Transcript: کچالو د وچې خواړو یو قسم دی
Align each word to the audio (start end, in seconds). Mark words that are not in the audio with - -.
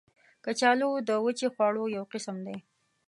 کچالو 0.45 0.89
د 1.07 1.09
وچې 1.25 1.47
خواړو 1.53 1.83
یو 1.95 2.03
قسم 2.13 2.35
دی 2.45 2.57